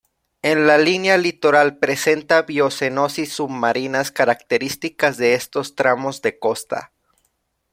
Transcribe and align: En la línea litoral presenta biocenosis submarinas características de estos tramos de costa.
En 0.41 0.65
la 0.65 0.79
línea 0.79 1.15
litoral 1.15 1.77
presenta 1.77 2.41
biocenosis 2.41 3.33
submarinas 3.33 4.09
características 4.11 5.17
de 5.17 5.35
estos 5.35 5.75
tramos 5.75 6.23
de 6.23 6.39
costa. 6.39 6.91